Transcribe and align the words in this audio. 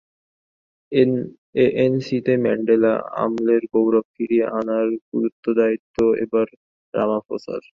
এএনসিতে 1.63 2.33
Mandela 2.43 2.93
আমলের 3.23 3.63
গৌরব 3.73 4.05
ফিরিয়ে 4.15 4.45
আনার 4.59 4.87
গুরুদায়িত্ব 5.09 5.95
এখন 6.23 6.47
রামাফোসার। 6.93 7.61